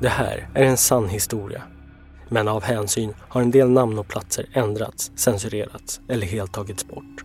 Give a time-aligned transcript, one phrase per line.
[0.00, 1.62] Det här är en sann historia.
[2.28, 7.24] Men av hänsyn har en del namn och platser ändrats, censurerats eller helt tagits bort.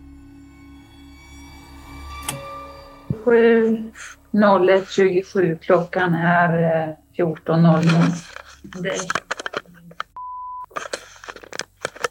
[3.24, 8.02] 70127, klockan är eh, 14.00.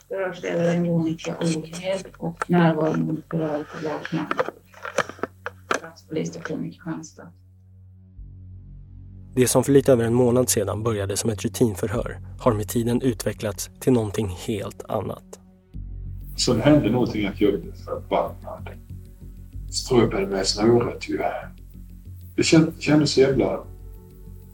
[0.07, 4.25] Förhörsledare Monica Ohed och närvarande berörd på Lakman.
[6.09, 7.27] Polisstationen i Kristianstad.
[9.35, 13.01] Det som för lite över en månad sedan började som ett rutinförhör har med tiden
[13.01, 15.23] utvecklats till någonting helt annat.
[16.45, 18.69] Sen hände någonting att jag blev förbannad.
[19.71, 21.17] Ströbade med snöret ju.
[22.35, 23.59] Det känd- kändes så jävla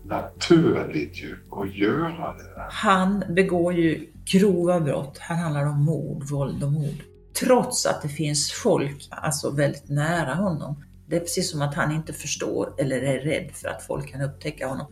[0.05, 2.65] naturligt ju att göra det.
[2.69, 5.17] Han begår ju grova brott.
[5.17, 7.03] Här handlar det om mord, våld och mord.
[7.39, 10.83] Trots att det finns folk alltså väldigt nära honom.
[11.09, 14.21] Det är precis som att han inte förstår eller är rädd för att folk kan
[14.21, 14.87] upptäcka honom.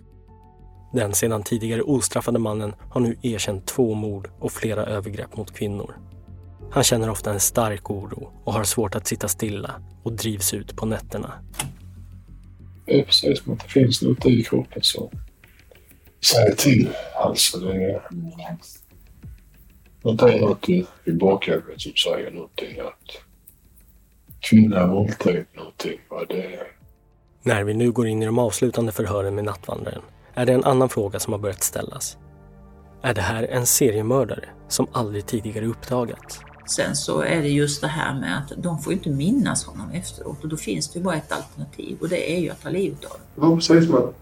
[0.93, 5.95] Den sedan tidigare ostraffade mannen har nu erkänt två mord och flera övergrepp mot kvinnor.
[6.71, 10.75] Han känner ofta en stark oro och har svårt att sitta stilla och drivs ut
[10.75, 11.33] på nätterna.
[12.85, 15.09] Det är precis som att det finns något i kroppen som
[16.25, 16.89] säger till.
[17.15, 18.01] Alltså det är
[20.01, 23.24] något annat i, i bakhuvudet som säger någonting att
[24.49, 25.99] kvinna våldtäkt någonting.
[26.09, 26.17] Va?
[26.29, 26.59] Det,
[27.43, 30.01] När vi nu går in i de avslutande förhören med nattvandraren
[30.33, 32.17] är det en annan fråga som har börjat ställas.
[33.01, 36.39] Är det här en seriemördare som aldrig tidigare uppdagats?
[36.75, 40.43] Sen så är det just det här med att de får inte minnas honom efteråt
[40.43, 43.05] och då finns det ju bara ett alternativ och det är ju att ta livet
[43.05, 44.13] av det var precis som att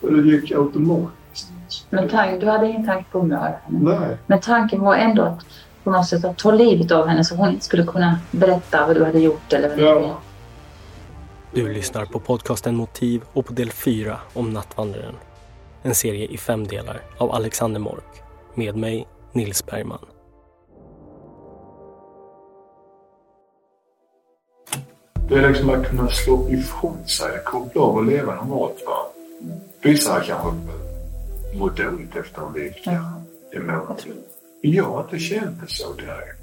[0.00, 1.50] det gick automatiskt.
[1.90, 3.98] Men tank, du hade ingen tanke på att mörda henne?
[3.98, 4.16] Nej.
[4.26, 5.44] Men tanken var ändå att
[5.84, 8.96] på något sätt att ta livet av henne så hon inte skulle kunna berätta vad
[8.96, 10.18] du hade gjort eller vad Ja.
[11.54, 15.14] Du lyssnar på podcasten Motiv och på del 4 om Nattvandraren.
[15.82, 18.22] En serie i fem delar av Alexander Mork.
[18.54, 20.06] Med mig, Nils Bergman.
[25.28, 28.82] Det är liksom att kunna slå ifrån sig, koppla av och leva normalt.
[28.86, 28.96] Va?
[29.82, 30.48] Vissa kanske
[31.58, 32.92] mår dåligt efter en vecka.
[32.92, 33.22] Ja.
[33.52, 34.08] Det mår inte.
[34.08, 34.16] Men
[34.60, 36.40] jag har inte känt det så direkt.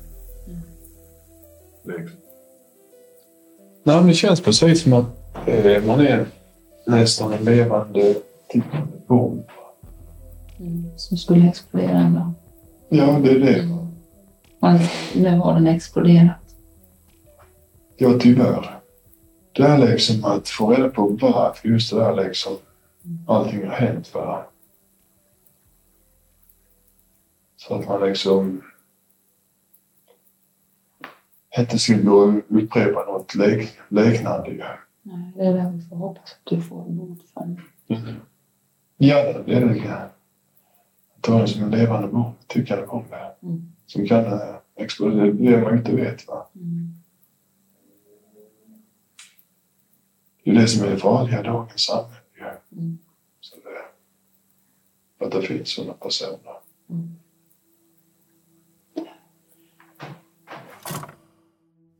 [1.84, 2.18] Liksom.
[3.84, 5.06] Nej, men det känns precis som att
[5.46, 6.26] eh, man är
[6.86, 8.16] nästan en levande
[8.50, 9.44] tickande bomb.
[10.98, 12.34] Som skulle explodera en dag.
[12.90, 13.62] Ja, det är det.
[14.60, 14.80] Och
[15.16, 16.36] nu har den exploderat.
[17.98, 18.80] Ja, tyvärr.
[19.52, 22.54] Det är liksom att få reda på varför just det där liksom
[23.28, 24.14] allting har hänt.
[24.14, 24.46] Va?
[27.58, 28.62] Så att man liksom
[31.58, 34.50] inte skulle gå och upprepa något lik, liknande.
[34.50, 34.64] ju.
[35.02, 37.56] Nej, det är det vi får hoppas att du får bot för.
[38.98, 39.94] Ja, det är det.
[39.94, 40.12] Att
[41.22, 43.36] ta det som en levande bomb, tycker jag om det.
[43.42, 43.74] Mm.
[43.86, 46.28] Som kan eh, explodera, det man inte vet.
[46.28, 46.48] Va?
[46.56, 46.94] Mm.
[50.44, 52.58] Det är det som är det farliga i dagens samhälle.
[52.72, 52.98] Mm.
[53.40, 56.60] Så det, att det finns sådana personer.
[56.90, 57.16] Mm.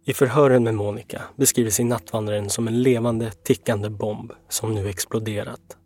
[0.08, 5.78] I förhören med Monica beskriver sig nattvandraren som en levande, tickande bomb som nu exploderat.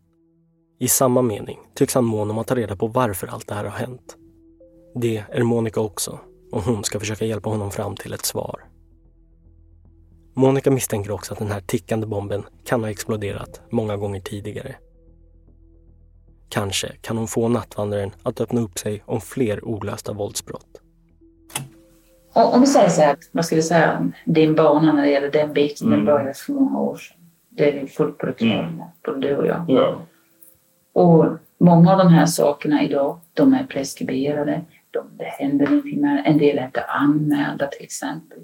[0.80, 3.64] I samma mening tycks han mån om att ta reda på varför allt det här
[3.64, 4.16] har hänt.
[4.96, 6.20] Det är Monica också
[6.52, 8.62] och hon ska försöka hjälpa honom fram till ett svar.
[10.34, 14.76] Monica misstänker också att den här tickande bomben kan ha exploderat många gånger tidigare.
[16.50, 20.81] Kanske kan hon få nattvandraren att öppna upp sig om fler olösta våldsbrott.
[22.34, 25.54] Om vi säger så här, vad ska vi säga, din bana när det gäller den
[25.54, 26.06] biten, den Mm.
[26.06, 27.18] började för många år sedan.
[27.50, 29.66] Det är vi fullt på det klara med, både du och jag.
[29.68, 30.02] Ja.
[30.94, 31.26] Och
[31.58, 34.62] många av de här sakerna idag, de är preskriberade.
[34.92, 38.38] De, det händer ingenting med En del är inte anmälda till exempel.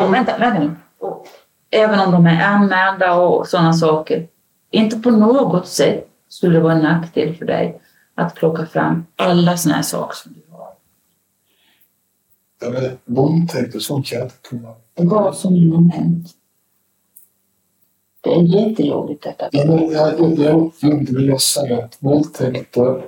[0.00, 0.70] Och vänta, vänta nu.
[0.98, 1.26] Och
[1.70, 4.26] även om de är anmälda och sådana saker,
[4.70, 7.80] inte på något sätt skulle det vara en nackdel för dig
[8.14, 10.40] att plocka fram alla sådana här saker som du
[12.60, 14.74] men Våldtäkt och sånt kan jag inte kunna.
[14.94, 16.34] Vad som än har hänt.
[18.20, 19.48] Det är jättejobbigt detta.
[19.52, 23.04] Ja, men jag, jag, jag, vill säga att våldtäkter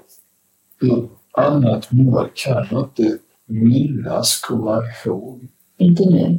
[0.91, 5.49] och annat mål kan jag inte minnas, komma ihåg.
[5.77, 6.39] Inte nu.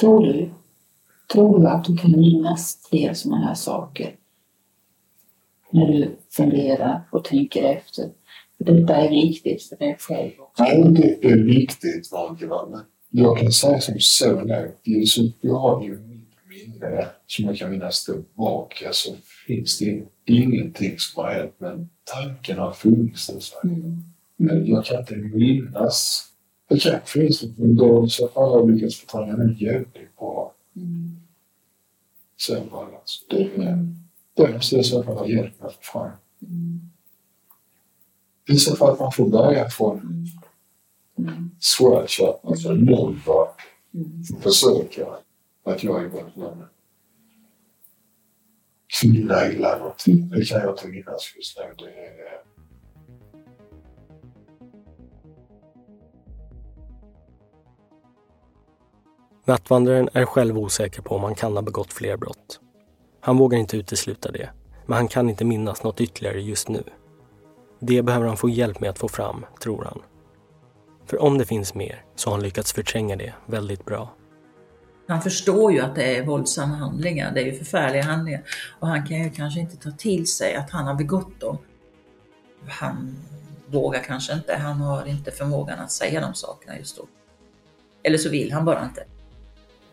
[0.00, 0.50] Tror du?
[1.32, 4.14] Tror du att du kan minnas fler sådana här saker?
[5.70, 8.10] När du funderar och tänker efter.
[8.64, 10.62] Detta är viktigt för dig själv också.
[10.62, 10.84] Nej,
[11.20, 12.10] det är viktigt,
[12.70, 12.80] men
[13.10, 14.72] jag kan säga som så nu.
[14.82, 19.14] Just, jag har ju mitt minne som jag kan minnas tillbaka så
[19.46, 23.70] finns det ingenting som har hänt men tanken har funnits där.
[23.70, 24.02] Mm.
[24.36, 26.26] Men jag kan inte minnas.
[26.68, 30.54] Det kanske finns en dag så fall har lyckats få träna den jävligt bra.
[30.76, 31.16] Mm.
[32.46, 33.24] Sen var det alltså.
[33.30, 33.94] Det, mm.
[34.34, 36.10] det måste i så fall ha hjälpt mig fram.
[36.42, 36.80] Mm.
[38.50, 41.32] I så fall att man får börja från mm.
[41.32, 41.50] mm.
[41.60, 43.48] scratch, alltså noll bara.
[43.94, 44.24] Mm.
[44.42, 45.06] Försöka
[45.64, 46.64] att jag är någon
[49.00, 50.28] kvinna illa någonting.
[50.28, 51.74] Det kan jag inte minnas just nu.
[51.78, 52.40] Det är,
[59.44, 62.60] Nattvandraren är själv osäker på om han kan ha begått fler brott.
[63.20, 64.50] Han vågar inte utesluta det,
[64.86, 66.82] men han kan inte minnas något ytterligare just nu.
[67.80, 70.02] Det behöver han få hjälp med att få fram, tror han.
[71.06, 74.14] För om det finns mer så har han lyckats förtränga det väldigt bra.
[75.06, 78.42] Han förstår ju att det är våldsamma handlingar, det är ju förfärliga handlingar.
[78.80, 81.58] Och han kan ju kanske inte ta till sig att han har begått dem.
[82.68, 83.16] Han
[83.66, 87.06] vågar kanske inte, han har inte förmågan att säga de sakerna just då.
[88.02, 89.04] Eller så vill han bara inte.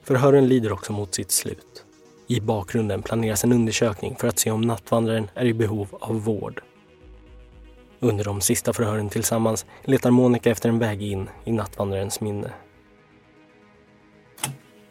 [0.03, 1.85] Förhören lider också mot sitt slut.
[2.27, 6.61] I bakgrunden planeras en undersökning för att se om nattvandraren är i behov av vård.
[7.99, 12.51] Under de sista förhören tillsammans letar Monica efter en väg in i nattvandrarens minne.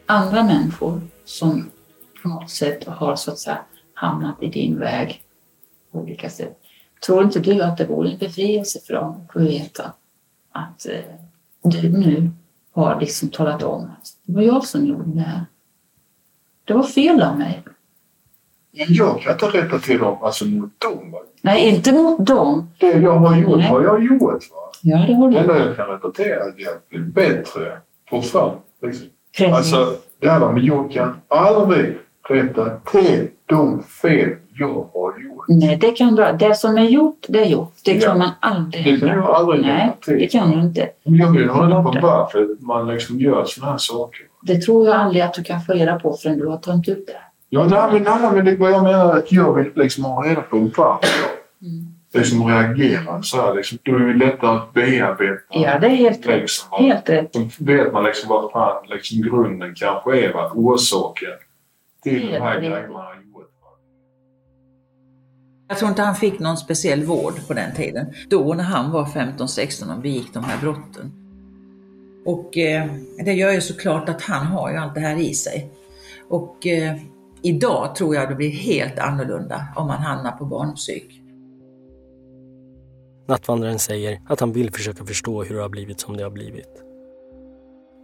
[0.05, 1.71] Andra människor som
[2.21, 3.59] på något sätt har så att säga
[3.93, 5.21] hamnat i din väg
[5.91, 6.59] på olika sätt.
[7.05, 9.93] Tror inte du att det vore en befrielse för dem att få veta
[10.51, 10.99] att eh,
[11.63, 12.31] du nu
[12.71, 15.45] har liksom talat om att det var jag som gjorde det här.
[16.63, 17.63] Det var fel av mig.
[18.87, 21.15] Jag kan inte rätta till dem, alltså mot dem.
[21.41, 22.69] Nej, inte mot dem.
[22.79, 24.21] Det jag har gjort har jag gjort.
[24.21, 24.71] Va?
[24.81, 25.33] Ja, det har du.
[25.33, 27.77] Det enda jag kan rätta till är att jag blir bättre
[28.09, 28.51] på fram.
[28.81, 29.07] Liksom.
[29.53, 31.97] Alltså, det här men jag kan aldrig
[32.29, 34.29] rätta till de fel
[34.59, 35.45] jag har gjort.
[35.47, 37.73] Nej, det kan du Det som är gjort, det är gjort.
[37.85, 38.01] Det ja.
[38.01, 40.19] kan man aldrig Det kan jag aldrig Nej, till.
[40.19, 40.89] det kan du inte.
[41.03, 44.21] Jag vill ha reda på varför man liksom gör sådana här saker.
[44.41, 47.07] Det tror jag aldrig att du kan få reda på förrän du har tömt ut
[47.07, 47.13] det.
[47.49, 50.25] Ja, nej, men, nej, men det, vad jag menar är att jag vill liksom ha
[50.25, 51.09] reda på varför
[51.61, 51.85] mm.
[52.13, 53.55] liksom reagerar så här.
[53.55, 55.41] Liksom, då är det lättare att bearbeta.
[55.49, 56.41] Ja, det är helt rätt.
[56.41, 57.33] Liksom, helt rätt.
[57.33, 61.29] Då vet man liksom vad fan liksom, grunden kanske är, vad orsaken
[62.03, 63.17] till helt de här grejerna har.
[65.69, 68.13] Jag tror inte han fick någon speciell vård på den tiden.
[68.29, 71.11] Då när han var 15-16 och begick de här brotten.
[72.25, 72.85] Och eh,
[73.25, 75.69] det gör ju såklart att han har ju allt det här i sig.
[76.29, 76.95] Och eh,
[77.41, 81.21] idag tror jag det blir helt annorlunda om man hamnar på barnpsyk.
[83.27, 86.83] Nattvandraren säger att han vill försöka förstå hur det har blivit som det har blivit.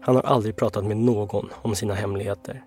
[0.01, 2.63] Han har aldrig pratat med någon om sina hemligheter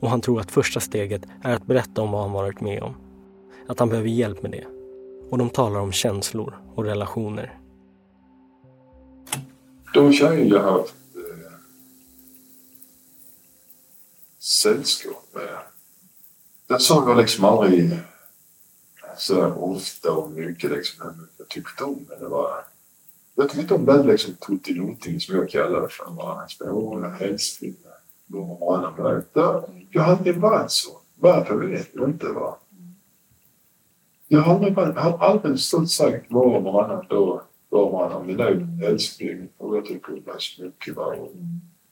[0.00, 2.94] och han tror att första steget är att berätta om vad han varit med om.
[3.68, 4.66] Att han behöver hjälp med det.
[5.30, 7.58] Och de talar om känslor och relationer.
[9.94, 11.52] De tjejer jag har haft eh,
[14.38, 15.71] sällskap med
[16.72, 17.90] den såg jag liksom aldrig
[19.16, 21.28] så ofta och mycket liksom.
[21.38, 22.18] Jag tyckte om den.
[22.20, 22.50] det var,
[23.34, 26.10] jag tyckte om den liksom tuttinuting som jag kallade det för.
[26.10, 27.16] Bara spåra,
[28.34, 29.86] och varannan dag.
[29.90, 30.90] Jag har aldrig varit så.
[31.14, 32.26] Varför vet jag inte.
[32.26, 32.56] Va?
[34.28, 38.26] Jag har aldrig, varit, har aldrig stått sagt var och varannan då var och varannan
[38.26, 40.96] minut älskling och jag tycker om dig så mycket.
[40.96, 41.14] Va?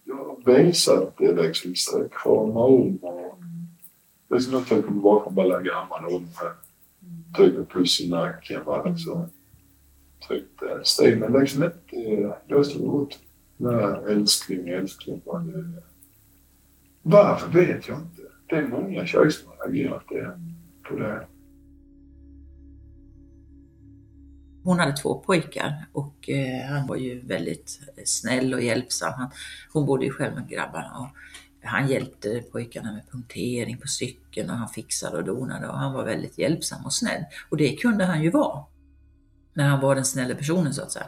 [0.05, 1.75] Jag har visat det liksom,
[2.11, 3.41] Kramar om och
[4.31, 6.23] det är som att jag kommer bakom bara gammal och
[7.37, 8.65] trycker puss i nacken.
[8.65, 9.29] Bara Liksom.
[10.29, 11.19] Tryckte en.
[11.19, 13.19] Men liksom inte löste ut.
[13.57, 15.23] Nej, älskling, älskling.
[17.03, 18.23] Varför vet jag inte.
[18.49, 20.39] Det är många tjejer som har reagerat
[20.89, 21.27] på det.
[24.65, 29.13] Hon hade två pojkar och eh, han var ju väldigt snäll och hjälpsam.
[29.17, 29.31] Han,
[29.73, 30.99] hon bodde ju själv med grabbarna.
[30.99, 31.09] Och
[31.63, 36.05] han hjälpte pojkarna med punktering på cykeln och han fixade och donade och han var
[36.05, 37.25] väldigt hjälpsam och snäll.
[37.51, 38.65] Och det kunde han ju vara.
[39.55, 41.07] När han var den snälla personen så att säga.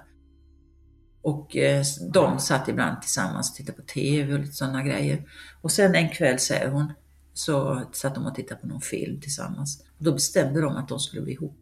[1.22, 5.28] Och eh, de satt ibland tillsammans och tittade på TV och lite sådana grejer.
[5.62, 6.92] Och sen en kväll, säger hon,
[7.32, 9.84] så satt de och tittade på någon film tillsammans.
[9.98, 11.58] Och då bestämde de att de skulle bli ihop.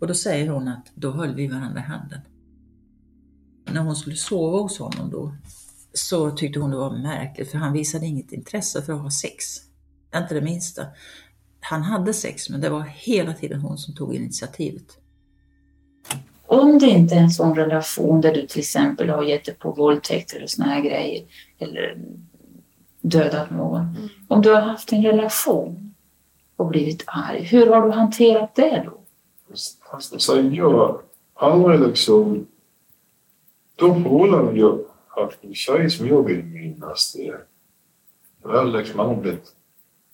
[0.00, 2.20] Och då säger hon att då höll vi varandra i handen.
[3.72, 5.34] När hon skulle sova hos honom då
[5.92, 9.44] så tyckte hon det var märkligt för han visade inget intresse för att ha sex.
[10.16, 10.86] Inte det minsta.
[11.60, 14.98] Han hade sex men det var hela tiden hon som tog initiativet.
[16.46, 19.70] Om det inte är en sån relation där du till exempel har gett dig på
[19.70, 21.24] våldtäkter och såna här grejer
[21.58, 21.98] eller
[23.00, 23.80] dödat någon.
[23.80, 24.08] Mm.
[24.28, 25.94] Om du har haft en relation
[26.56, 29.00] och blivit arg, hur har du hanterat det då?
[29.92, 31.00] Alltså, jag har
[31.34, 32.46] aldrig liksom...
[33.76, 34.78] De förhållanden jag
[35.54, 37.40] tjej som jag vill minnas det.
[38.42, 39.54] Jag har liksom aldrig blivit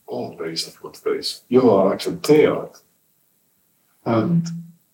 [0.07, 1.45] avvisad på ett vis.
[1.49, 2.83] Jag har accepterat
[4.03, 4.43] att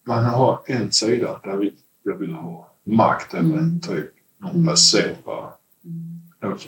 [0.04, 5.52] man har en sida där jag vill ha makt över en typ, någon person bara.
[5.84, 6.58] Mm.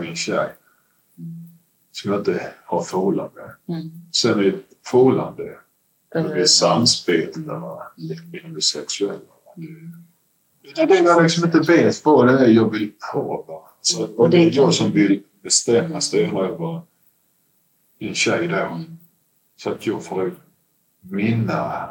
[0.00, 0.52] Vi en tjej.
[1.92, 3.78] Som jag inte har förhållande med.
[3.78, 3.90] Mm.
[4.12, 5.58] Sen är ett förhållande
[6.12, 7.40] där vi är samspelta
[8.32, 9.18] inom det sexuella.
[9.56, 9.66] Det
[10.76, 13.44] jag liksom inte vet vad det är jag vill ha.
[13.48, 13.68] Bara.
[13.80, 16.80] Så, och det är jag som vill bestämma, styra över
[17.98, 18.56] en tjej då.
[18.56, 18.98] Mm.
[19.56, 20.34] Så att jag får
[21.00, 21.88] mina,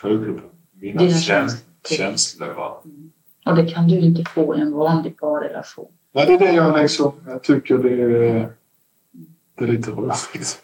[0.00, 0.42] för,
[0.72, 2.80] mina käns känslor.
[2.84, 3.12] Mm.
[3.46, 5.92] Och det kan du inte få i en vanlig parrelation.
[6.12, 8.52] Nej, det är det jag liksom, jag tycker det är,
[9.54, 10.62] det är lite roligt.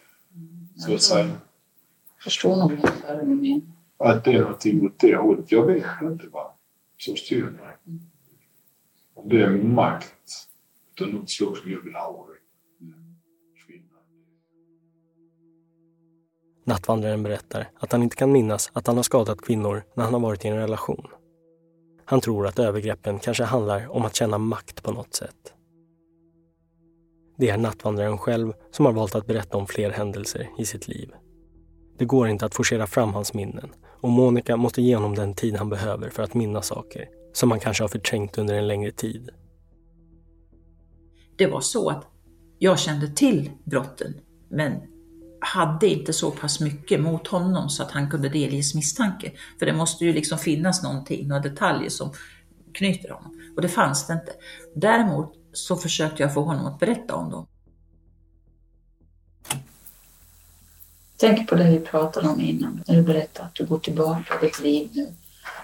[0.76, 1.25] Så att säga.
[1.25, 3.77] Jag förstår nog ungefär hur du menar.
[3.98, 5.52] Att det är någonting åt det hållet.
[5.52, 6.50] Jag vet inte vad
[6.98, 7.76] som styr mig.
[9.14, 10.14] Om det är makt
[11.00, 12.28] av något slag som jag vill ha.
[16.68, 20.20] Nattvandraren berättar att han inte kan minnas att han har skadat kvinnor när han har
[20.20, 21.06] varit i en relation.
[22.04, 25.54] Han tror att övergreppen kanske handlar om att känna makt på något sätt.
[27.36, 31.12] Det är nattvandraren själv som har valt att berätta om fler händelser i sitt liv.
[31.98, 35.56] Det går inte att forcera fram hans minnen och Monica måste ge honom den tid
[35.56, 39.30] han behöver för att minnas saker som han kanske har förträngt under en längre tid.
[41.36, 42.06] Det var så att
[42.58, 44.14] jag kände till brotten
[44.50, 44.72] men
[45.40, 49.32] hade inte så pass mycket mot honom så att han kunde delges misstanke.
[49.58, 52.12] För det måste ju liksom finnas någonting, några detaljer som
[52.74, 53.40] knyter honom.
[53.56, 54.32] Och det fanns det inte.
[54.74, 57.46] Däremot så försökte jag få honom att berätta om dem.
[61.20, 64.46] Tänk på det vi pratade om innan, när du berättade att du går tillbaka i
[64.46, 65.06] ditt liv nu.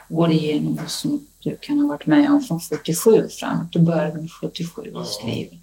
[0.08, 3.72] Går igenom vad som du kan ha varit med om från 47 framåt.
[3.72, 5.58] Du började med 77 och skriver.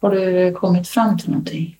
[0.00, 1.78] Har du kommit fram till någonting?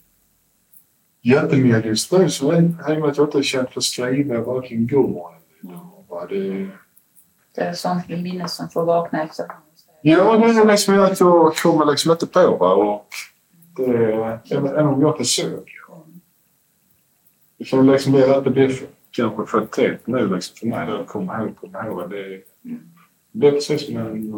[1.84, 5.30] just nu så är det att jag inte känt för att skriva varken går
[5.62, 6.28] eller idag.
[6.28, 6.68] Det...
[7.54, 9.46] det är sånt minne som får vakna efter
[10.02, 12.74] Ja, det är liksom att jag kommer liksom inte på va?
[12.74, 13.08] och
[13.76, 15.78] det, även om jag försöker.
[17.58, 18.72] Det får liksom bli att det blir
[19.10, 22.10] kanske för tätt nu liksom för mig att komma ihåg, komma ihåg.
[22.10, 22.42] Det,
[23.32, 24.32] det är precis som en...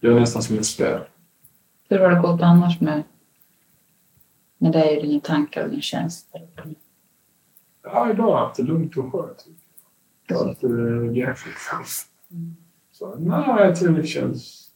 [0.00, 1.08] Det är nästan som en spärr.
[1.88, 3.02] Hur har det gått annars med
[4.62, 6.40] men det är ju dina tankar och din känsla.
[7.82, 9.46] Ja, idag har jag haft det lugnt och skönt.
[10.26, 11.56] Jag har haft det jäkligt
[12.30, 12.56] mm.
[12.92, 14.70] Så nej, jag tror det känns...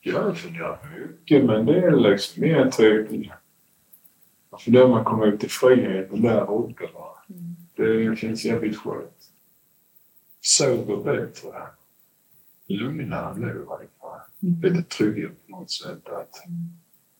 [0.00, 3.30] Jag funderar mycket, men det är liksom mer typ...
[4.58, 6.84] För då man kommer ut i friheten där uppe.
[7.30, 7.56] Mm.
[7.76, 9.30] Det känns jävligt skönt.
[10.40, 11.52] Sover bättre.
[12.66, 14.20] Lugnare nu i varje fall.
[14.42, 14.60] Mm.
[14.62, 16.08] Lite tryggare på något sätt.
[16.08, 16.44] Att.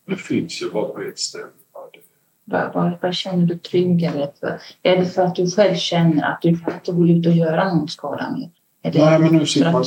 [0.04, 1.46] Det finns ju bara på ett ställe.
[3.02, 4.60] Vad, känner du tryggare för?
[4.82, 7.74] Är det för att du själv känner att du kan inte gå ut och göra
[7.74, 8.50] någon skada mer?
[8.82, 9.84] Nej, men nu sitter man...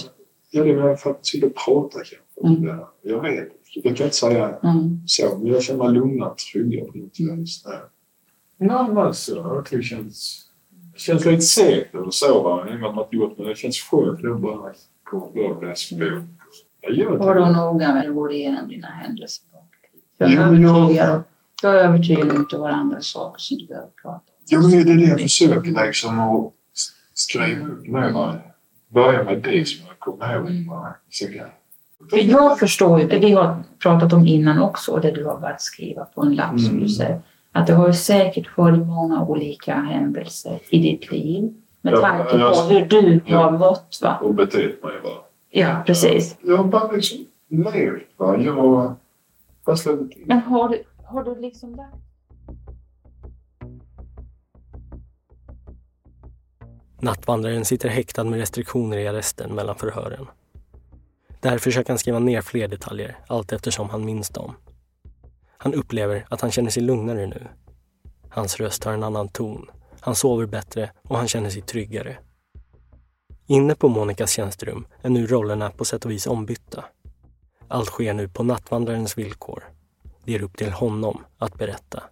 [0.51, 2.15] Ja, det är för att sitta och prata kanske.
[2.43, 2.79] Mm.
[3.01, 5.01] Jag vet Jag kan inte säga mm.
[5.05, 7.39] så, men jag känner mig lugnare och tryggare på något mm.
[7.39, 7.65] vis.
[8.57, 10.49] Nej, men alltså, jag det känns...
[10.93, 12.65] Det känns lite segt eller så, va?
[12.65, 14.21] Med att man inte gjort men det känns skönt.
[14.21, 14.77] Det är bara att
[15.11, 16.23] gå och läsa bok.
[17.19, 19.45] Var då noga med att gå igenom dina händelser.
[20.17, 21.23] Jag är övertygad,
[21.61, 24.21] jag är övertygad om att det var andra saker som du behöver prata om.
[24.47, 26.53] Jo, men det är det jag försöker liksom att
[27.13, 27.85] skriva upp.
[28.87, 30.85] Börja med det som jag kommer ihåg.
[32.11, 35.61] Jag förstår ju, det vi har pratat om innan också, och det du har börjat
[35.61, 36.59] skriva på en lapp mm.
[36.59, 36.89] som du mm.
[36.89, 42.37] säger, att det har ju säkert varit många olika händelser i ditt liv med tanke
[42.37, 43.99] på hur du har mått.
[44.01, 44.17] Va?
[44.21, 44.93] Och betett mig.
[45.03, 45.09] Va?
[45.49, 46.37] Ja, precis.
[46.41, 47.17] Jag har bara liksom
[47.49, 48.03] levt.
[48.17, 48.37] Va?
[48.37, 48.95] Jag
[50.25, 51.95] men har du, har du liksom lagt...
[56.99, 60.27] Nattvandraren sitter häktad med restriktioner i arresten mellan förhören.
[61.43, 64.55] Där försöker han skriva ner fler detaljer allt eftersom han minns dem.
[65.57, 67.47] Han upplever att han känner sig lugnare nu.
[68.29, 69.71] Hans röst har en annan ton.
[69.99, 72.17] Han sover bättre och han känner sig tryggare.
[73.47, 76.85] Inne på Monikas tjänsterum är nu rollerna på sätt och vis ombytta.
[77.67, 79.63] Allt sker nu på nattvandrarens villkor.
[80.23, 82.03] Det är upp till honom att berätta.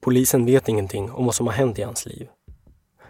[0.00, 2.28] Polisen vet ingenting om vad som har hänt i hans liv.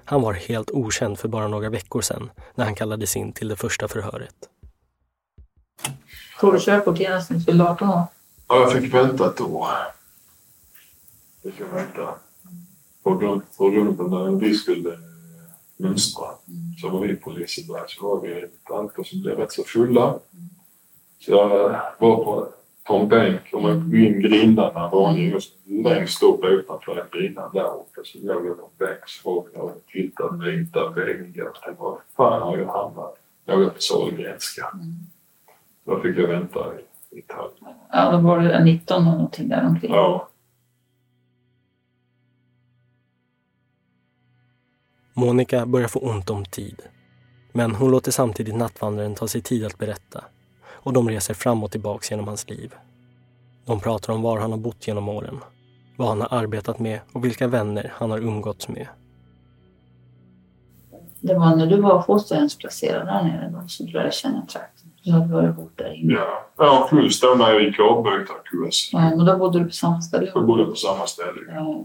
[0.04, 3.56] Han var helt okänd för bara några veckor sedan när han kallades in till det
[3.56, 4.34] första förhöret.
[6.40, 8.02] Tog du körkort genast när du fyllde 18 år?
[8.48, 9.68] Ja, jag fick vänta ett år.
[11.42, 12.14] Fick jag vänta.
[13.02, 14.98] På grund, på grund av när vi skulle
[15.76, 16.26] mönstra
[16.80, 20.18] så var vi på Liseberg så var vi ett antal som blev rätt så fulla.
[21.18, 22.48] Så jag var på,
[22.84, 27.74] på en bänk och man kom in grindarna var just längst upp utanför grindarna där
[27.74, 28.00] uppe.
[28.04, 31.44] Så låg jag på en bänk så jag och tittade vita väggar.
[31.44, 33.18] Jag tänkte, var fan har jag hamnat?
[33.44, 34.72] Jag var på Sahlgrenska.
[35.86, 36.58] Då fick jag vänta
[37.10, 37.54] i, ett halvt
[37.92, 39.92] Ja, då var du 19 och någonting där omkring.
[39.92, 40.28] Ja.
[45.14, 46.82] Monica börjar få ont om tid.
[47.52, 50.24] Men hon låter samtidigt nattvandraren ta sig tid att berätta.
[50.68, 52.74] Och de reser fram och tillbaks genom hans liv.
[53.66, 55.40] De pratar om var han har bott genom åren,
[55.96, 58.88] vad han har arbetat med och vilka vänner han har umgåtts med.
[61.20, 64.75] Det var när du var fosterhemsplacerad där nere då som du lärde känna trakten.
[65.06, 66.14] Du hade börjat bo där inne.
[66.14, 66.88] Ja, ja
[67.22, 68.90] då när jag gick avbytarkurs.
[68.92, 70.30] Ja, men då bodde du på samma ställe?
[70.34, 71.40] Jag bodde på samma ställe.
[71.48, 71.84] Ja.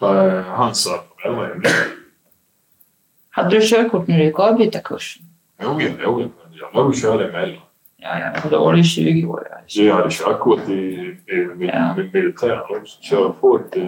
[0.00, 1.62] Där Han satt på Mellrem.
[3.30, 5.22] Hade du körkort när du gick avbytarkursen?
[5.62, 6.20] Jo, jag låg
[6.60, 7.60] Jag låg och körde emellan.
[7.96, 8.48] Ja, ja.
[8.50, 9.46] Då var du 20 år.
[9.50, 9.56] Ja.
[9.66, 12.00] Så jag hade körkort i, i, i, Ja.
[12.00, 12.98] i militären också.
[13.14, 13.84] Jag fått eh,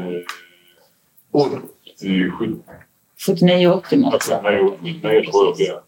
[1.30, 2.56] 87
[3.26, 5.82] 79 80 måste Alltså, nej, nej, tror jag det.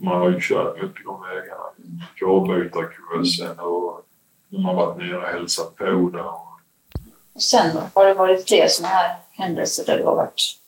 [0.00, 1.67] Man har ju kört mycket de vägarna.
[2.26, 4.04] Avbytarkursen och
[4.48, 6.24] man har varit nere och hälsat på där.
[7.32, 7.82] Och sen då?
[7.94, 10.58] Har det varit fler sådana här händelser där du har varit?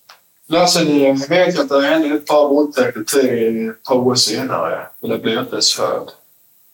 [0.47, 4.87] Lasse, jag vet att det hände ett par våldtäkter till ett par år senare.
[5.01, 6.09] Men det blev inte ens förd.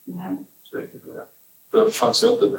[0.09, 0.37] Mm.
[1.73, 1.91] Det.
[1.91, 2.59] Fanns ju inte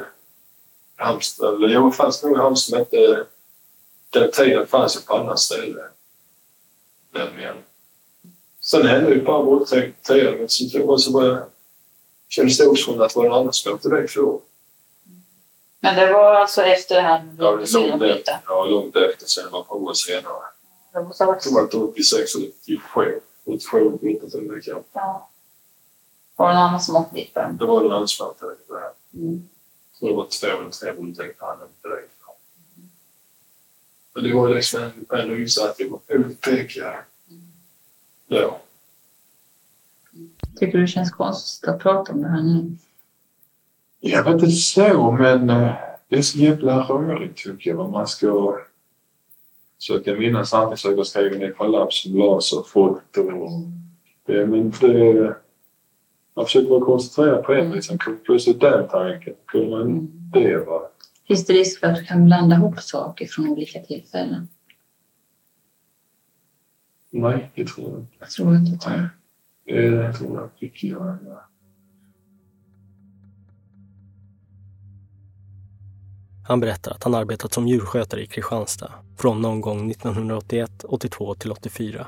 [0.96, 1.54] Halmstad.
[1.54, 3.24] Eller jo, det fanns nog i Halmstad, men inte...
[4.10, 5.88] Den tiden fanns ju på andra ställen.
[7.12, 7.56] Nämligen.
[8.60, 10.36] Sen hände ju ett par våldtäkter till.
[10.38, 11.42] Men så tror jag
[12.28, 14.40] kändes det som att det var någon annan som åkte för
[15.80, 18.38] Men det var alltså efter det här Ja, det är långt efter.
[18.46, 19.44] Ja, långt efter sen.
[19.44, 20.42] Det var ett par år senare.
[20.92, 23.20] Det måste ha varit Jag tror att det var 86 eller 87.
[23.44, 24.82] 87, 87, det.
[24.92, 25.28] Ja.
[26.36, 27.34] Var det någon annan som åkte dit?
[27.34, 28.92] Det var den ansvariga till det här.
[29.14, 29.48] Mm.
[29.92, 32.12] Så det var två eller tre våldtäkter han inte direkt.
[34.14, 36.98] Men det var liksom en, en utsatt vi var utpekade.
[38.26, 38.60] Ja.
[40.56, 42.76] Tycker du det känns konstigt att prata om det här nu?
[44.00, 45.72] Jag vet inte så, men eh,
[46.08, 47.76] det är så jävla rörigt tycker jag.
[47.76, 48.58] Vad man ska
[49.76, 53.22] försöka minnas samtidigt försöka skriva ner kollapsglas och foto.
[54.26, 55.36] det, men det,
[56.34, 57.98] man försöker vara koncentrerad på en liksom.
[58.24, 59.34] Plötsligt den tanken.
[59.46, 60.30] Kunde man Mm.
[60.32, 60.80] det va?
[61.26, 64.48] Finns det risk för att du kan blanda ihop saker från olika tillfällen?
[67.10, 68.12] Nej, det tror jag inte.
[68.18, 69.10] Jag tror inte det.
[69.68, 70.50] Det tror jag
[70.88, 71.40] jag.
[76.48, 81.52] Han berättar att han arbetat som djurskötare i Kristianstad från någon gång 1981, 82 till
[81.52, 82.06] 84.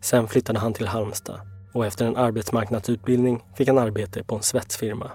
[0.00, 1.40] Sen flyttade han till Halmstad
[1.72, 5.10] och efter en arbetsmarknadsutbildning fick han arbete på en svetsfirma.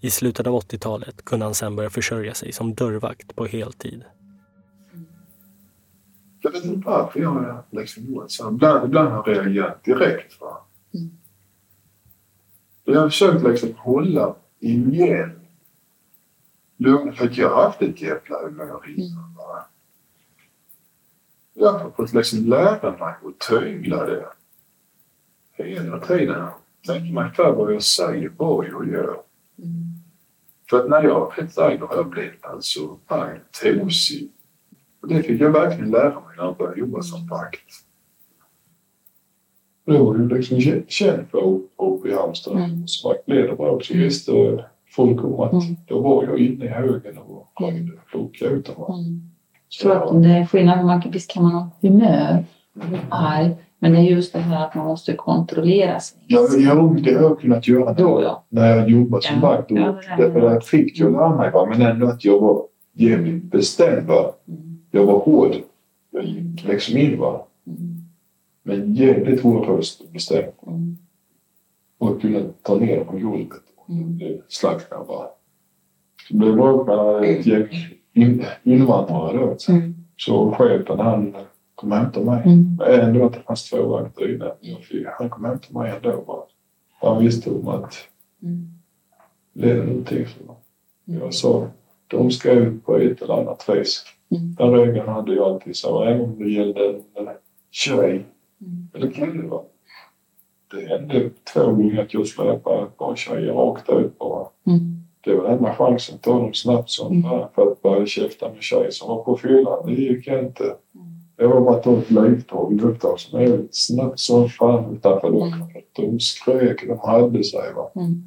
[0.00, 4.04] I slutet av 80-talet kunde han sen börja försörja sig som dörrvakt på heltid.
[6.48, 8.48] Jag vet inte varför jag har liksom så.
[8.48, 10.40] Ibland, ibland har jag reagerat direkt.
[10.40, 10.66] Va?
[10.94, 11.10] Mm.
[12.84, 15.40] Jag har försökt liksom hålla igen
[16.76, 17.12] lugn.
[17.12, 19.34] För att jag har haft ett jävla humör innan.
[19.34, 19.66] Va?
[21.54, 24.26] Jag har fått liksom lära mig att tygla det
[25.52, 26.48] hela tiden.
[26.86, 29.20] Tänker mig för vad jag säger, vad jag gör.
[29.58, 29.84] Mm.
[30.70, 34.32] För att när jag har blivit äldre har jag blivit alltså pang tosig.
[35.02, 37.60] Och det fick jag verkligen lära mig när jag började jobba som vakt.
[39.86, 41.38] Det var ju liksom kä- känt för
[41.76, 42.56] uppe i Halmstad.
[42.56, 42.86] Mm.
[42.88, 44.32] Som vaktledare också visste
[44.96, 45.64] folk om att Mm.
[45.86, 48.94] då var jag inne i högen och sjöng plockade ut dem.
[49.00, 49.22] Mm.
[49.68, 50.84] Så tror att det är skillnad.
[50.86, 54.38] Man, kan- visst kan man ha humör och bli arg, men det är just det
[54.38, 56.18] här att man måste kontrollera sig.
[56.26, 58.44] Ja, jo, det har jag kunnat göra Då, då, ja.
[58.48, 59.48] när jag jobbade som Ja.
[59.48, 59.70] vakt.
[59.70, 62.62] Och Ja, det är därför att fick jag lära mig, men ändå att jag var
[62.92, 64.06] jävligt bestämd.
[64.08, 64.32] Va?
[64.48, 64.67] Mm.
[64.90, 65.54] Jag var hård.
[66.10, 67.18] Jag gick liksom in.
[67.18, 67.46] Va?
[67.66, 67.94] Mm.
[68.62, 70.52] Men jävligt hårdröst och bestämd.
[70.66, 70.98] Mm.
[71.98, 73.62] Och kunna ta ner på golvet.
[73.88, 74.18] Mm.
[74.48, 75.26] Slaktade bara.
[76.28, 77.68] Så blev jag vaknade ett gäng
[78.12, 79.56] in- invandrare då.
[79.72, 79.94] Mm.
[80.16, 81.36] Så chefen han
[81.74, 82.42] kom och hämtade mig.
[82.44, 82.78] Mm.
[82.86, 84.52] Ändå att det fanns två vakter inne.
[85.18, 86.42] Han kom och hämtade mig ändå bara.
[87.00, 87.94] Han visste om att
[88.42, 88.68] Mm.
[89.52, 90.54] det är någonting som
[91.04, 91.66] jag sa.
[92.06, 94.04] De ska ut på ett eller annat vis.
[94.30, 94.54] Mm.
[94.54, 95.76] Den regeln hade jag alltid.
[95.76, 97.32] Så även om det gällde en eh,
[97.70, 98.24] tjej
[98.60, 98.88] Mm.
[98.94, 99.42] eller kille.
[99.48, 99.62] Va?
[100.70, 104.46] det hände två gånger att jag släpade ett par tjejer rakt ut bara.
[104.66, 104.80] Mm.
[105.20, 107.48] Det var enda chansen att ta dem snabbt som Mm.
[107.54, 109.86] för att börja käfta med tjejer som var på fyllan.
[109.86, 110.74] Det gick inte.
[111.36, 115.30] Det var bara att ta ett livtag i uppdrag som är snabbt som fan utanför
[115.30, 115.52] dem.
[115.92, 117.72] De skrek, de hade sig.
[117.76, 117.90] Va?
[117.96, 118.22] Mm.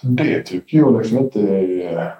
[0.00, 2.14] Så det tycker jag liksom inte är,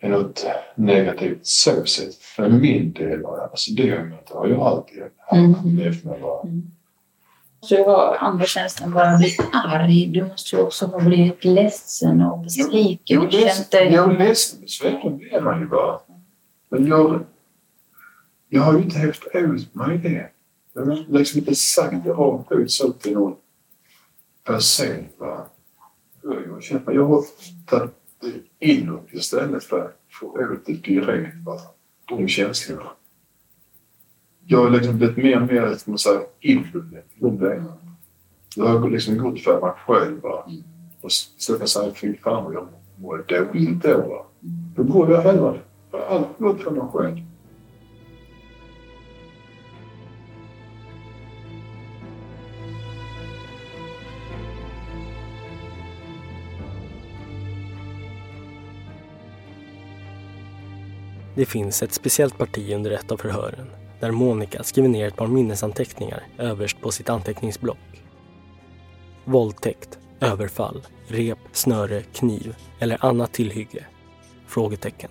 [0.00, 3.26] är något negativt så sett för min del.
[3.26, 3.90] Alltså det
[4.30, 5.54] har jag alltid Mm.
[5.64, 6.20] levt med.
[6.20, 6.44] Va?
[7.60, 10.06] Så jag har andra känslan bara bli arg.
[10.06, 13.22] Du måste ju också ha blivit ledsen och besviken.
[13.22, 13.30] Jag
[13.70, 13.92] dig...
[13.92, 15.98] jag är ledsen, besviken blir man ju bara.
[16.68, 17.24] Men jag,
[18.48, 20.30] jag har ju inte hävt ut mig det.
[20.72, 23.36] Jag har liksom inte sagt det rakt ut så till någon
[24.44, 25.06] person.
[25.18, 25.46] Va?
[26.22, 27.22] Jag, känner, jag har
[27.66, 27.94] tagit
[28.58, 31.36] inåt istället för att få ut det direkt.
[31.44, 31.60] Va?
[32.08, 32.90] De känslorna.
[34.46, 37.72] Jag har liksom blivit mer och mer, ska man säga, inbunden de.
[38.56, 40.20] Jag har liksom gått för mig själv.
[40.20, 40.50] Va?
[41.00, 44.26] Och sluta säga fy fan vad jag mår dåligt då.
[44.76, 45.60] Då går jag hellre.
[45.90, 47.16] Jag går alltid gått för mig själv.
[61.36, 63.70] Det finns ett speciellt parti under ett av förhören
[64.00, 68.02] där Monica skriver ner ett par minnesanteckningar överst på sitt anteckningsblock.
[69.24, 73.84] Våldtäkt, överfall, rep, snöre, kniv eller annat tillhygge?
[74.46, 75.10] Frågetecken.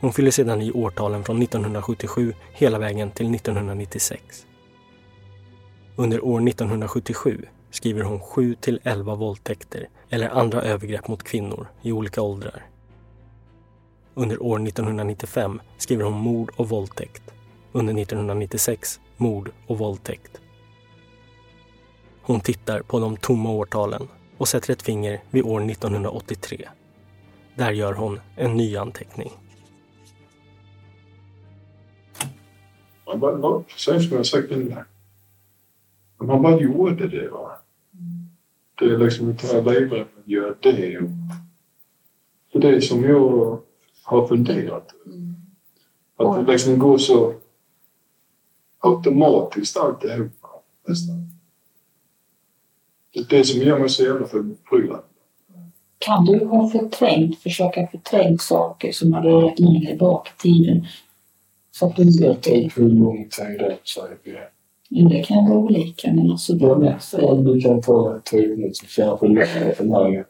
[0.00, 4.46] Hon fyller sedan i årtalen från 1977 hela vägen till 1996.
[5.96, 11.92] Under år 1977 skriver hon 7 till 11 våldtäkter eller andra övergrepp mot kvinnor i
[11.92, 12.66] olika åldrar.
[14.18, 17.22] Under år 1995 skriver hon mord och våldtäkt.
[17.72, 20.40] Under 1996 mord och våldtäkt.
[22.22, 26.68] Hon tittar på de tomma årtalen och sätter ett finger vid år 1983.
[27.54, 29.30] Där gör hon en ny anteckning.
[33.06, 34.84] Man bara, bara, precis som jag sagt innan.
[36.18, 37.28] Man bara gjorde det.
[37.28, 37.58] Va?
[38.78, 40.98] Det är liksom inte ta livrem och det.
[42.52, 43.60] Och det är som jag
[44.08, 44.94] har funderat.
[46.16, 47.34] Att det liksom går så
[48.78, 50.48] automatiskt alltihopa.
[50.88, 51.30] Nästan.
[53.14, 55.02] Det är det som gör mig så jävla förbryllad.
[55.98, 60.86] Kan du ha förträngt, försöka förtränga saker som har legat längre bak i tiden?
[61.72, 62.70] Så att du inte det.
[62.76, 64.38] Hur lång tid det säger vi.
[64.90, 66.12] Men Det kan vara olika.
[66.12, 67.34] Men alltså, det så.
[67.34, 70.24] du kan ta det tydligt så kanske lättare för mig.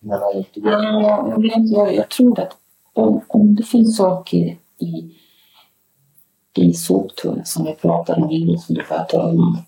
[0.00, 2.56] Men jag Ja, jag, jag, jag tror att
[2.92, 5.14] om, om det finns saker i,
[6.56, 9.64] i soptunnan som vi pratade om innan för att höra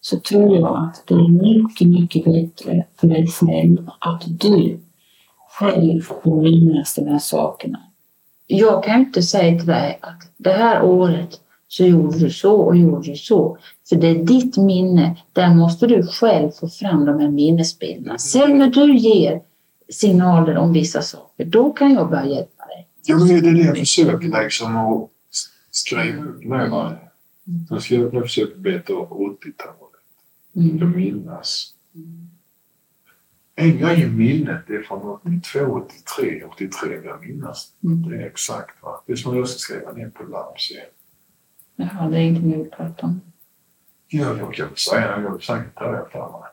[0.00, 4.80] så tror jag att det är mycket, mycket bättre för dig själv att du
[5.50, 7.80] själv får minnas de här sakerna.
[8.46, 12.76] Jag kan inte säga till dig att det här året så gjorde du så och
[12.76, 13.58] gjorde du så.
[13.88, 15.16] För det är ditt minne.
[15.32, 18.18] Där måste du själv få fram de här minnesbilderna.
[18.18, 19.42] Sen när du ger
[19.92, 22.88] signaler om vissa saker, då kan jag börja hjälpa dig.
[23.04, 25.10] Jo, men det är det jag försöker liksom att
[25.70, 26.68] skriva upp nu.
[26.68, 26.96] va.
[27.68, 29.78] Jag försöka beta av 80-talet.
[30.56, 30.78] Mm.
[30.78, 31.74] Jag minnas.
[33.54, 35.58] En grej i minnet är från 82,
[36.18, 37.72] 83, 83 jag minnas.
[37.84, 38.10] Mm.
[38.10, 38.82] Det är exakt.
[38.82, 39.02] Va?
[39.06, 40.76] Det är som jag ska skriva ner på lapp sen.
[41.76, 43.20] Jaha, det är ingenting vi pratar om.
[44.08, 46.50] Ja, jag kan säga jag har säkert ta det för mig.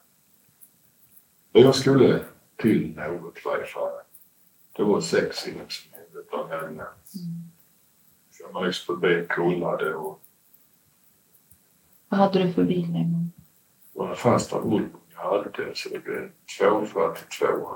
[1.64, 2.20] Jag skulle
[2.62, 3.92] till något i varje fall.
[4.76, 5.92] Det var sex i liksom.
[6.14, 6.82] Utan en,
[8.32, 10.22] Så jag var liksom förbi och kollade och
[12.10, 13.32] Vad hade du för bil en gång?
[13.94, 17.76] det var den första Volvon jag hade så det blev 242.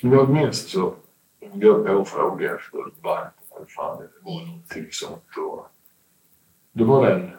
[0.00, 0.94] Som jag minns så
[1.40, 5.36] gick jag på och frågade efter banken vad fan det var någonting sånt.
[5.36, 5.66] Och
[6.72, 7.30] det var en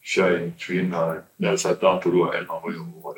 [0.00, 3.14] tjej, kvinna, jag sa att antal år äldre än vad jag var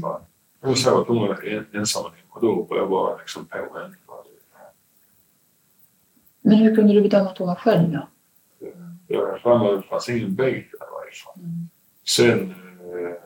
[0.00, 0.26] då.
[0.62, 3.94] Jag såg att hon var en- ensam och då började jag bara liksom på henne.
[6.42, 8.08] Men hur kunde du bedöma att hon var själv då?
[9.08, 9.40] Jag
[9.76, 11.34] att det fanns ingen bil där i varje fall.
[12.04, 13.22] Sen eh,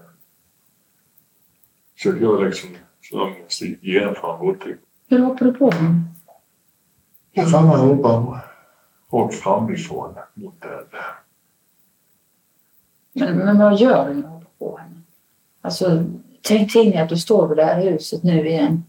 [1.94, 2.70] försökte jag liksom
[3.00, 3.18] som
[3.82, 4.80] genomföra en våldtäkt.
[5.08, 6.04] Hur hoppade du på honom?
[7.32, 8.42] Jag fann mig hoppa
[9.12, 10.84] rakt framifrån mot den.
[13.12, 15.00] Men, men vad gör du när du hoppar på henne?
[15.60, 16.04] Alltså,
[16.46, 18.84] tänk till dig att du står vid det här huset nu igen.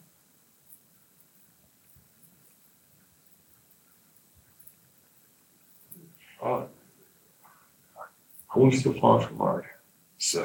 [6.40, 6.68] Ja.
[8.48, 9.64] Hon stod framför mig.
[10.18, 10.40] Så.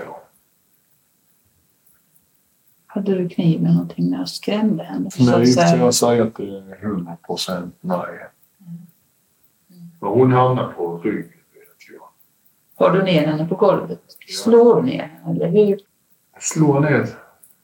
[2.87, 5.11] Hade du kniv med någonting när jag skrämde henne?
[5.19, 7.99] Nej, inte jag säger att det är 100 procent nej.
[8.61, 8.87] Mm.
[10.01, 12.09] Men hon hamnade på ryggen, vet jag.
[12.75, 14.01] Har du ner henne på golvet?
[14.29, 15.81] Slår du ner henne, eller hur?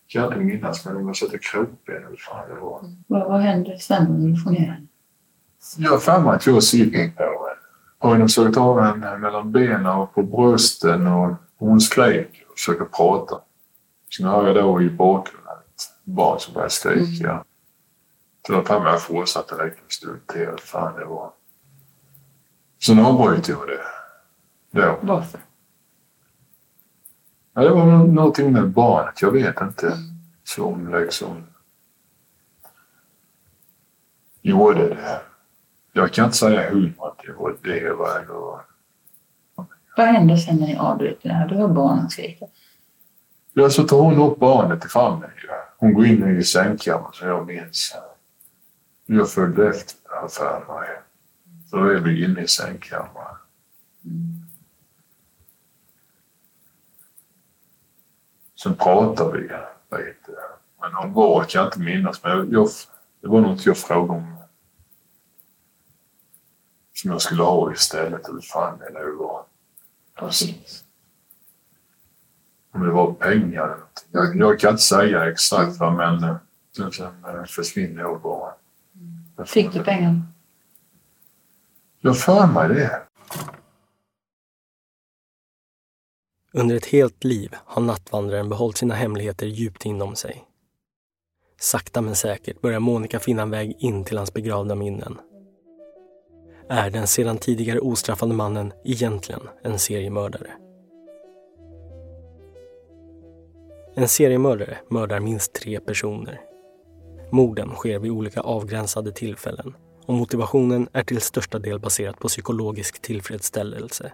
[0.07, 2.81] Jag inte minnas, men om jag sätter krokben eller fan det var.
[3.07, 4.87] Vad, vad händer sen när du får ner henne?
[5.77, 7.59] Jag har för mig att jag sitter på henne.
[7.99, 12.85] Har hon försökt ha henne mellan benen och på brösten och hon skrek och försöker
[12.85, 13.41] prata.
[14.17, 17.31] Sen hör jag då i bakgrunden ett barn som börjar skrika.
[17.31, 17.45] Mm.
[18.47, 20.49] Så då tar jag fortsatte en stund till.
[20.59, 21.31] Fan det var...
[22.83, 23.81] Sen avbröt jag det.
[24.81, 24.99] Då.
[25.01, 25.41] Varför?
[27.59, 29.23] Ja, det var någonting med barnet.
[29.23, 29.99] Jag vet inte.
[30.44, 31.47] Som liksom
[34.42, 35.21] gjorde det.
[35.92, 38.61] Jag kan inte säga hundra att det var det eller...
[39.97, 41.49] Vad händer sen när ni avbryter det här?
[41.49, 42.47] Du hör barnen skrika.
[43.53, 45.31] Ja, så tar hon upp barnet i famnen.
[45.79, 47.97] Hon går in i sängkammaren som jag minns.
[49.07, 50.88] Jag följde efter henne för mig.
[51.71, 53.37] Så då är vi inne i sängkammaren.
[54.05, 54.48] Mm.
[58.62, 59.42] Sen pratade vi
[59.97, 60.33] lite.
[60.81, 62.23] Men om vad kan jag inte minnas.
[62.23, 62.68] Men jag,
[63.21, 64.37] det var något jag frågade om.
[66.94, 68.29] Som jag skulle ha istället.
[68.29, 69.44] Eller fan det nu var.
[70.14, 70.85] Precis.
[72.73, 74.07] Om det var pengar eller något.
[74.11, 76.38] Jag, jag kan inte säga exakt vad men
[76.77, 78.55] sen, sen eh, försvinner jag bara.
[79.47, 80.23] Fick du pengarna?
[82.01, 83.03] Jag för mig det.
[86.53, 90.45] Under ett helt liv har nattvandraren behållit sina hemligheter djupt inom sig.
[91.61, 95.19] Sakta men säkert börjar Monica finna en väg in till hans begravda minnen.
[96.69, 100.51] Är den sedan tidigare ostraffade mannen egentligen en seriemördare?
[103.95, 106.41] En seriemördare mördar minst tre personer.
[107.31, 109.75] Morden sker vid olika avgränsade tillfällen
[110.07, 114.13] och motivationen är till största del baserat på psykologisk tillfredsställelse,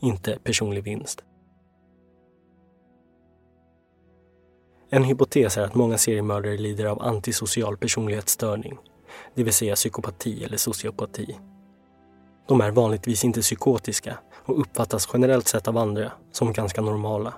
[0.00, 1.24] inte personlig vinst.
[4.94, 8.78] En hypotes är att många seriemördare lider av antisocial personlighetsstörning,
[9.34, 11.38] det vill säga psykopati eller sociopati.
[12.48, 17.32] De är vanligtvis inte psykotiska och uppfattas generellt sett av andra som ganska normala.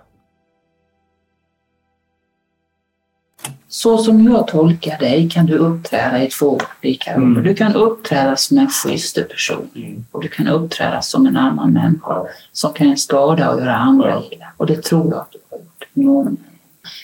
[3.69, 7.43] Så som jag tolkar dig kan du uppträda i två olika mm.
[7.45, 10.05] Du kan uppträda som en schysst person mm.
[10.13, 14.53] och du kan uppträda som en annan människa som kan skada och göra andra illa.
[14.57, 15.59] Och det tror jag att du har
[15.95, 16.39] gjort.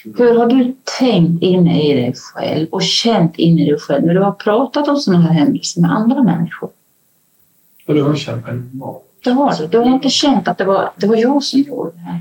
[0.04, 4.14] Hur har du tänkt inne i dig själv och känt inne i dig själv när
[4.14, 6.70] du har pratat om sådana här händelser med andra människor?
[7.86, 9.00] Och du har känt normal.
[9.24, 9.66] Det har du.
[9.66, 12.20] Du har inte känt att det var, det var jag som gjorde det här.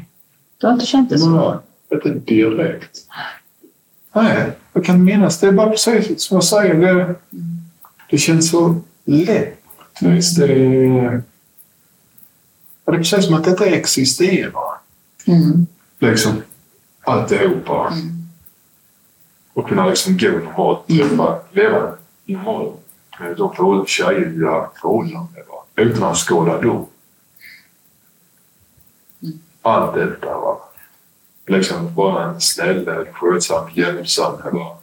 [0.57, 1.59] Du har inte känt det så?
[1.91, 2.97] Inte direkt.
[4.13, 5.39] Nej, jag kan minnas.
[5.39, 6.73] Det är bara precis som jag säger.
[6.73, 7.15] Det,
[8.09, 9.57] det känns så lätt.
[10.01, 11.23] Visst, det, är,
[12.85, 14.51] det känns som att detta existerar.
[15.27, 15.67] Mm.
[15.99, 16.41] Liksom
[17.03, 17.87] alltihopa.
[17.87, 18.21] Mm.
[19.53, 22.79] Och kunna liksom gå normalt, träffa, leva normalt
[23.19, 25.43] med de tjejiga förhållanden.
[25.75, 26.85] Utan att skåda dem.
[29.23, 29.39] Mm.
[29.61, 30.37] Allt detta.
[30.37, 30.57] Va?
[31.45, 34.33] Liksom bara en snäll, skötsam, hjälpsam.
[34.51, 34.77] Va?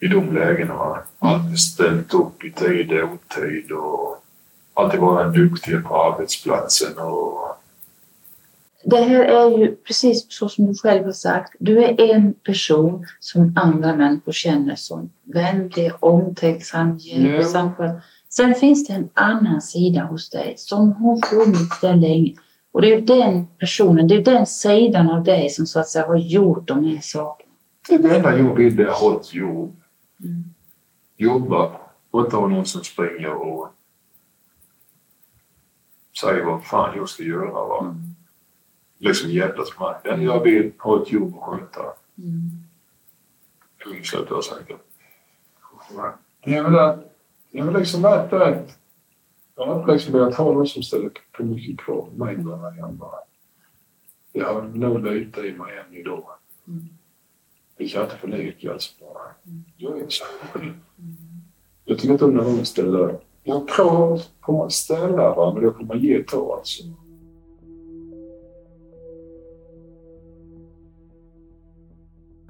[0.00, 0.74] I de lägena.
[0.74, 1.02] Va?
[1.18, 4.24] Alltid ställt upp i tid och otid och
[4.74, 7.59] alltid vara duktig på arbetsplatsen och
[8.84, 11.56] det här är ju precis så som du själv har sagt.
[11.58, 17.70] Du är en person som andra människor känner som vänlig, omtänksam, hjälpsam.
[17.80, 17.96] Yeah.
[18.28, 22.34] Sen finns det en annan sida hos dig som har funnits där länge.
[22.72, 26.06] Och det är den personen, det är den sidan av dig som så att säga
[26.06, 27.50] har gjort de här sakerna.
[27.88, 29.76] Det enda jag vill är att ha ett jobb.
[30.24, 30.44] Mm.
[31.16, 31.72] Jobba
[32.10, 33.68] och inte ha någon som springer och
[36.20, 37.50] säger vad fan jag ska göra.
[37.50, 37.80] Va?
[37.80, 38.09] Mm
[39.00, 39.94] liksom hjälpas med.
[40.04, 41.82] Den jag vill ha ett jobb att sköta.
[42.18, 42.50] Mm.
[43.84, 44.70] Punkt slut, jag sagt.
[46.44, 46.98] Det är väl att,
[47.50, 48.32] det är väl liksom att
[49.56, 52.78] jag har liksom velat ha någon som ställer för mycket krav på mig än vad
[52.78, 53.06] andra.
[54.32, 56.24] Det har nog lite i mig än idag.
[56.66, 56.88] Mm.
[57.76, 59.22] Det kan inte förnekas bara.
[59.46, 59.64] Mm.
[59.76, 60.24] Jag är så.
[60.58, 60.74] Mm.
[61.84, 63.18] Jag tycker inte om när någon ställer...
[63.42, 66.82] Jag har krav på mig att ställa, men det får man ge ta alltså.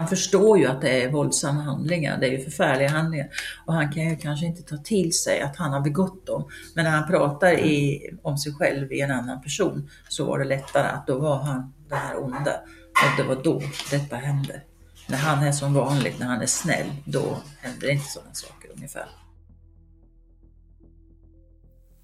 [0.00, 3.28] Han förstår ju att det är våldsamma handlingar, det är ju förfärliga handlingar.
[3.66, 6.48] Och han kan ju kanske inte ta till sig att han har begått dem.
[6.74, 10.44] Men när han pratar i, om sig själv i en annan person så var det
[10.44, 12.60] lättare att då var han det här onda.
[12.90, 14.60] Och det var då detta hände.
[15.08, 19.06] När han är som vanligt, när han är snäll, då händer inte sådana saker ungefär.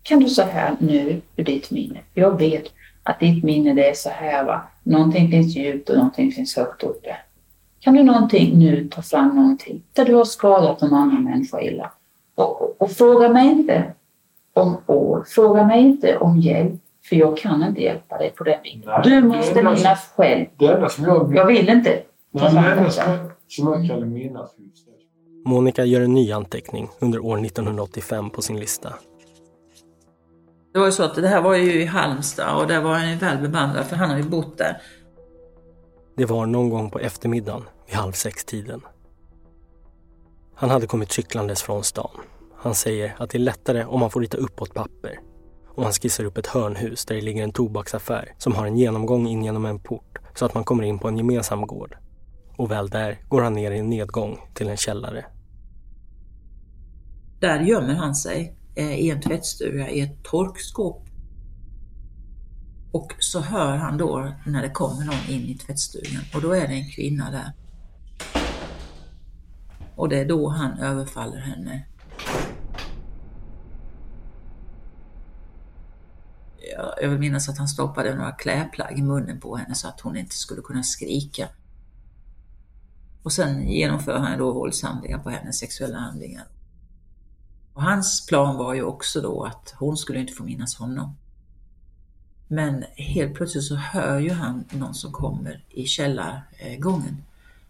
[0.02, 2.64] Kan du så här nu ur ditt minne, jag vet
[3.02, 6.82] att ditt minne det är så här va, någonting finns djupt och någonting finns högt
[6.82, 7.16] uppe.
[7.86, 11.92] Kan du någonting nu ta fram någonting där du har skadat någon annan människa illa?
[12.34, 13.92] Och, och, och fråga mig inte
[14.52, 18.62] om år, fråga mig inte om hjälp, för jag kan inte hjälpa dig på den
[18.62, 19.02] biten.
[19.04, 20.46] Du måste minnas själv.
[20.56, 21.36] Det enda som jag...
[21.36, 22.02] Jag vill inte.
[22.30, 23.18] Nej, det enda som jag,
[23.48, 24.50] som jag kan minnas.
[25.44, 28.92] Monica gör en ny anteckning under år 1985 på sin lista.
[30.72, 33.10] Det var ju så att det här var ju i Halmstad och där var han
[33.10, 34.76] ju väl bevandrad för han har ju bott där.
[36.16, 38.80] Det var någon gång på eftermiddagen vid halv sex-tiden.
[40.54, 42.20] Han hade kommit cyklandes från stan.
[42.56, 45.20] Han säger att det är lättare om man får rita uppåt papper.
[45.68, 49.26] Och han skissar upp ett hörnhus där det ligger en tobaksaffär som har en genomgång
[49.26, 51.96] in genom en port så att man kommer in på en gemensam gård.
[52.56, 55.24] Och väl där går han ner i en nedgång till en källare.
[57.40, 61.05] Där gömmer han sig eh, i en tvättstuga i ett torkskåp.
[62.96, 66.68] Och så hör han då när det kommer någon in i tvättstugan och då är
[66.68, 67.52] det en kvinna där.
[69.96, 71.86] Och det är då han överfaller henne.
[77.02, 80.16] Jag vill minnas att han stoppade några klädplagg i munnen på henne så att hon
[80.16, 81.48] inte skulle kunna skrika.
[83.22, 86.46] Och sen genomför han då våldshandlingar på henne, sexuella handlingar.
[87.74, 91.16] Och hans plan var ju också då att hon skulle inte få minnas honom.
[92.48, 97.22] Men helt plötsligt så hör ju han någon som kommer i källargången.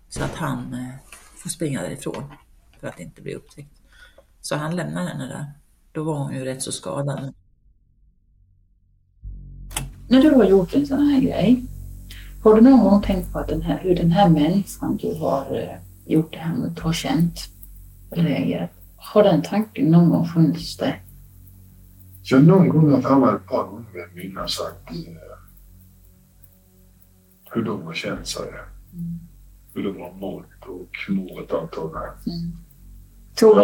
[0.09, 0.95] Så att han eh,
[1.37, 2.25] får springa därifrån
[2.81, 3.81] för att inte bli upptäckt.
[4.41, 5.47] Så han lämnar henne där.
[5.93, 7.35] Då var hon ju rätt så skadad.
[10.09, 11.65] När du har gjort en sån här grej,
[12.43, 15.57] har du någon gång tänkt på att den här, hur den här människan du har
[15.57, 17.41] eh, gjort det här mot har känt
[18.11, 18.71] eller reagerat?
[18.97, 21.03] Har den tanken någon gång funnits där?
[22.29, 24.97] Så någon gång har jag ett par gånger jag minnas att eh,
[27.53, 28.53] hur de har känt sig.
[29.75, 32.13] Hur de har mått och mått antagligen.
[33.35, 33.55] Tror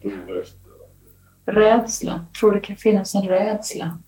[0.00, 2.26] du rädsla?
[2.40, 3.98] Tror det kan finnas en rädsla?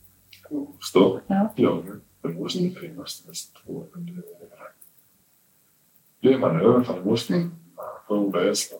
[0.80, 1.20] Stopp.
[1.26, 1.52] Ja.
[1.56, 1.82] Ja,
[2.22, 3.22] det måste finnas
[3.64, 3.86] två.
[3.94, 4.22] Men det-
[6.20, 7.50] Blir man överfallen måste man
[8.08, 8.76] få rädsla.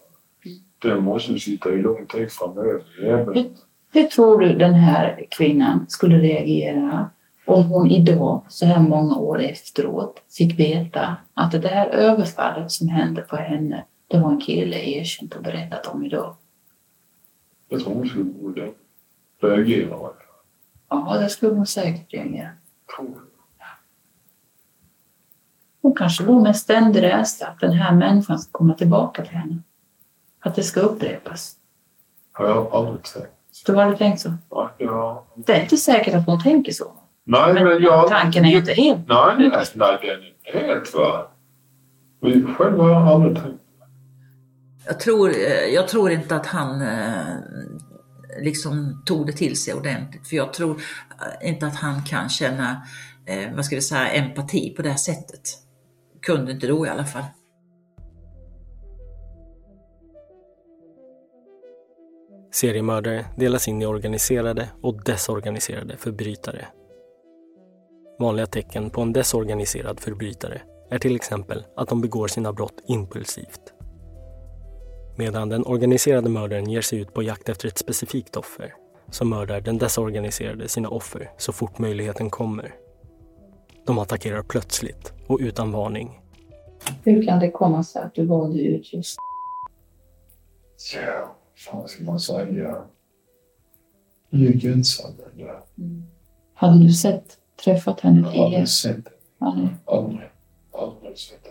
[0.83, 2.85] Den måste sitta i lång tid framöver.
[3.03, 3.57] Även
[3.93, 7.11] Hur, tror du den här kvinnan skulle reagera
[7.47, 12.89] om hon idag, så här många år efteråt, fick veta att det här överfallet som
[12.89, 16.37] hände på henne, det var en kille erkänt och berättat om idag?
[17.71, 18.73] jag tror hon skulle
[19.41, 20.11] reagera.
[20.89, 22.51] Ja, det skulle hon säkert reagera.
[25.83, 29.37] Hon kanske går med en ständig rädsla att den här människan ska komma tillbaka till
[29.37, 29.59] henne.
[30.41, 31.57] Att det ska upprepas.
[32.33, 33.40] Har jag aldrig tänkt.
[33.67, 34.33] Du har aldrig tänkt så?
[34.51, 35.27] Ja, ja.
[35.37, 36.93] Det är inte säkert att hon tänker så.
[37.25, 38.09] Nej, Men men jag...
[38.09, 39.09] tanken är ju inte helt...
[39.09, 41.27] Nej, nej, nej, den är helt va.
[42.23, 43.61] Men själv har jag aldrig tänkt.
[44.87, 47.25] Jag tror, eh, jag tror inte att han eh,
[48.43, 50.29] liksom tog det till sig ordentligt.
[50.29, 52.83] För jag tror eh, inte att han kan känna,
[53.55, 55.41] vad ska vi säga, empati på det här sättet.
[56.23, 57.25] Kunde inte då i alla fall.
[62.53, 66.67] Seriemördare delas in i organiserade och desorganiserade förbrytare.
[68.19, 73.73] Vanliga tecken på en desorganiserad förbrytare är till exempel att de begår sina brott impulsivt.
[75.19, 78.75] Medan den organiserade mördaren ger sig ut på jakt efter ett specifikt offer
[79.11, 82.75] så mördar den desorganiserade sina offer så fort möjligheten kommer.
[83.87, 86.21] De attackerar plötsligt och utan varning.
[87.05, 89.17] Hur kan det komma sig att du valde ut just
[90.95, 91.37] Ja,
[91.73, 92.85] vad ska man säga?
[94.31, 95.27] Gynnsammare.
[95.37, 95.61] där.
[96.55, 99.11] Hade du sett, träffat henne Jag aldrig sett det.
[99.39, 99.69] Aldrig.
[99.85, 100.29] Aldrig.
[100.73, 101.51] Aldrig sett det.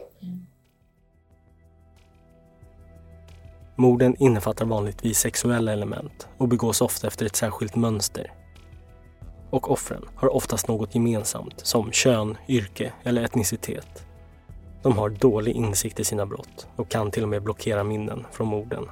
[3.75, 8.33] Morden innefattar vanligtvis sexuella element och begås ofta efter ett särskilt mönster.
[9.49, 14.05] Och offren har oftast något gemensamt som kön, yrke eller etnicitet.
[14.83, 18.47] De har dålig insikt i sina brott och kan till och med blockera minnen från
[18.47, 18.85] morden.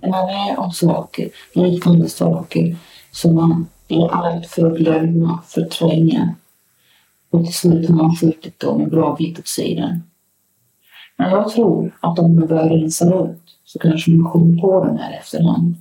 [0.00, 2.76] Är om saker, liknande saker,
[3.10, 6.34] som man blir arg för att glömma, förtränga.
[7.30, 10.02] Och till slut har man skjutit dem en bra bit åt sidan.
[11.16, 14.98] Men jag tror att om man börjar rensa ut så kanske man kommer på den
[14.98, 15.76] här efterhand.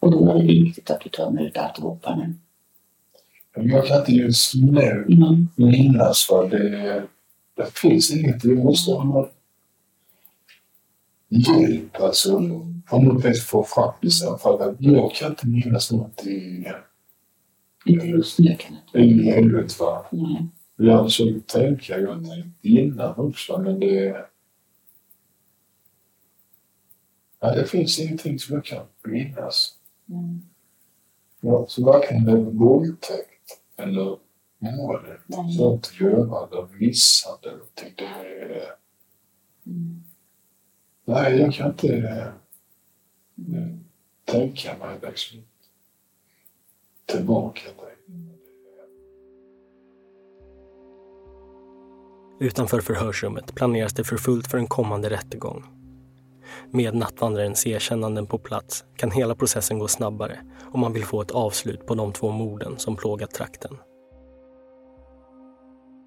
[0.00, 2.34] Och då är det viktigt att du tömmer ut alltihopa nu.
[3.54, 5.48] Jag kan inte just nu mm.
[5.56, 7.02] minnas vad det
[7.54, 8.44] Det finns inget.
[8.44, 9.28] Vi måste ha
[11.28, 12.00] hjälp.
[12.00, 12.40] Alltså,
[13.00, 14.38] något vis få fram det.
[14.42, 16.66] För jag kan inte minnas någonting.
[17.84, 18.98] Just kan jag inte.
[18.98, 20.06] I huvudet va.
[20.10, 20.48] Nej.
[20.76, 22.02] Ja, så tänker jag.
[22.02, 24.26] Jag tänkte innan också men det...
[27.40, 29.74] Ja, det finns ingenting som jag kan minnas.
[30.08, 30.42] Mm.
[31.40, 34.18] Ja, så varken en våldtäkt eller
[34.58, 35.06] mord,
[35.56, 37.58] sånt göra eller misshandel.
[37.74, 38.64] Det är...
[39.66, 40.02] Mm.
[41.04, 42.32] Nej, jag kan inte
[43.54, 43.78] äh,
[44.24, 45.38] tänka mig liksom
[47.06, 47.72] tillbaka till
[52.40, 55.64] Utanför förhörsrummet planeras det för fullt för en kommande rättegång.
[56.70, 60.38] Med nattvandrarens erkännanden på plats kan hela processen gå snabbare
[60.72, 63.76] om man vill få ett avslut på de två morden som plågat trakten.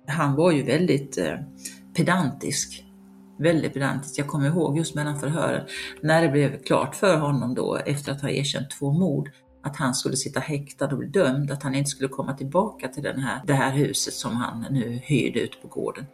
[0.08, 1.38] Han var ju väldigt eh,
[1.96, 2.84] pedantisk.
[3.38, 4.18] Väldigt pedantiskt.
[4.18, 5.68] Jag kommer ihåg just mellan förhören
[6.02, 9.30] när det blev klart för honom då efter att ha erkänt två mord
[9.64, 13.04] att han skulle sitta häktad och bli dömd, att han inte skulle komma tillbaka till
[13.04, 16.06] den här, det här huset som han nu hyrde ut på gården.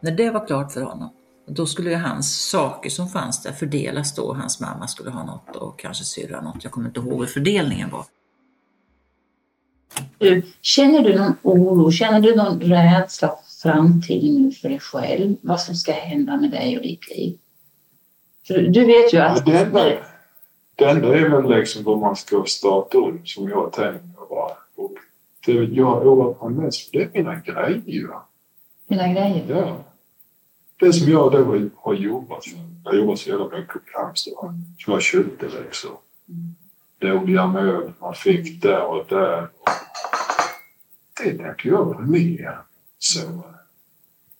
[0.00, 1.10] När det var klart för honom,
[1.48, 4.34] då skulle ju hans saker som fanns där fördelas då.
[4.34, 6.64] Hans mamma skulle ha något och kanske syrra något.
[6.64, 8.04] Jag kommer inte ihåg hur fördelningen var.
[10.62, 11.90] Känner du någon oro?
[11.90, 13.28] Känner du någon rädsla
[13.66, 15.36] för framtiden för dig själv?
[15.42, 17.38] Vad som ska hända med dig och ditt liv?
[18.46, 19.46] För du vet ju att...
[19.46, 19.84] Det enda,
[20.74, 24.52] det enda är väl liksom vad man ska starta om som jag tänker bara.
[24.74, 24.94] Och
[25.46, 28.10] det jag oroar mig mest för det är mina grejer.
[28.88, 29.44] Dina grejer?
[29.48, 29.76] Ja.
[30.80, 32.58] Det som jag då har jobbat för.
[32.84, 34.64] Jag har jobbat så jävla mycket på Halmstad.
[34.78, 35.90] Som jag köpte liksom.
[36.28, 36.54] Mm.
[36.98, 39.48] Dåliga mål man fick där och där.
[41.22, 42.58] Det tänker jag mer.
[42.98, 43.44] Så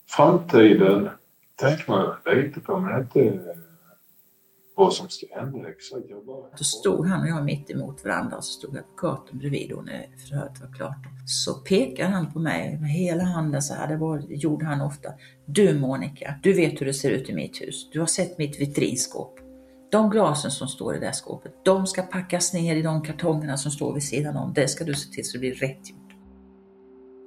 [0.07, 1.09] framtiden
[1.57, 3.57] tänker man lite på men inte
[4.77, 6.05] vad som ska hända exakt.
[6.09, 6.47] Jag bara...
[6.59, 10.07] Då stod han och jag mitt emot varandra och så stod advokaten bredvid och när
[10.29, 11.07] förhöret var klart.
[11.27, 15.09] Så pekade han på mig med hela handen så här, det var, gjorde han ofta.
[15.47, 17.91] Du Monica, du vet hur det ser ut i mitt hus.
[17.91, 19.39] Du har sett mitt vitrinskåp.
[19.91, 23.73] De glasen som står i det skåpet, de ska packas ner i de kartongerna som
[23.73, 24.53] står vid sidan om.
[24.55, 26.06] Det ska du se till så det blir rätt gjort.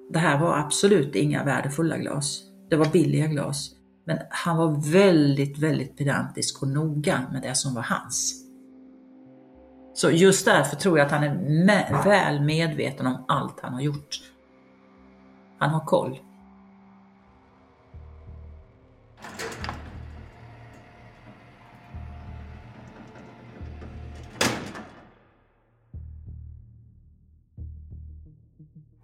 [0.10, 2.41] Det här var absolut inga värdefulla glas.
[2.70, 3.72] Det var billiga glas.
[4.05, 8.45] Men han var väldigt, väldigt pedantisk och noga med det som var hans.
[9.93, 11.36] Så just därför tror jag att han är
[11.66, 14.20] med, väl medveten om allt han har gjort.
[15.60, 16.20] Han har koll.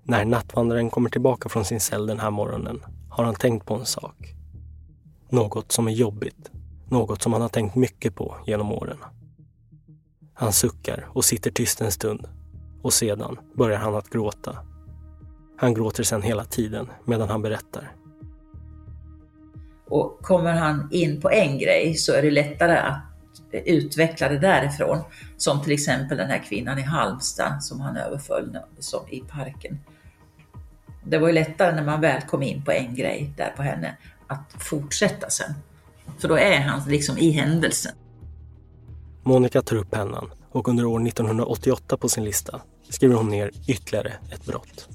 [0.07, 3.85] När nattvandraren kommer tillbaka från sin cell den här morgonen har han tänkt på en
[3.85, 4.35] sak.
[5.29, 6.51] Något som är jobbigt.
[6.89, 8.97] Något som han har tänkt mycket på genom åren.
[10.33, 12.27] Han suckar och sitter tyst en stund
[12.81, 14.57] och sedan börjar han att gråta.
[15.57, 17.91] Han gråter sedan hela tiden medan han berättar.
[19.87, 23.01] Och kommer han in på en grej så är det lättare att
[23.51, 24.97] utveckla det därifrån.
[25.37, 29.79] Som till exempel den här kvinnan i Halmstad som han överföll som i parken.
[31.05, 33.97] Det var ju lättare när man väl kom in på en grej där på henne
[34.27, 35.53] att fortsätta sen.
[36.17, 37.91] För då är han liksom i händelsen.
[39.23, 44.13] Monica tar upp pennan och under år 1988 på sin lista skriver hon ner ytterligare
[44.31, 44.89] ett brott.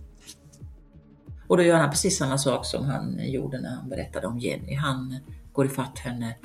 [1.48, 4.74] Och då gör han precis samma sak som han gjorde när han berättade om Jenny.
[4.74, 5.18] Han
[5.52, 6.36] går ifatt henne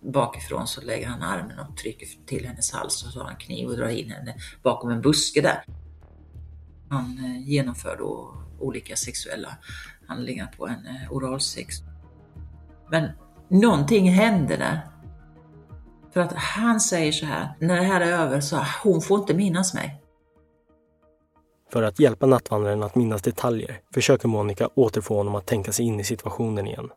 [0.00, 3.68] bakifrån så lägger han armen och trycker till hennes hals och så har han kniv
[3.68, 5.64] och drar in henne bakom en buske där.
[6.88, 9.56] Han eh, genomför då olika sexuella
[10.06, 11.74] handlingar på henne, eh, oralsex.
[12.90, 13.10] Men
[13.48, 14.80] någonting händer där.
[16.12, 19.34] För att han säger så här, när det här är över så hon får inte
[19.34, 20.02] minnas mig.
[21.72, 26.00] För att hjälpa nattvandraren att minnas detaljer försöker Monica återfå honom att tänka sig in
[26.00, 26.90] i situationen igen.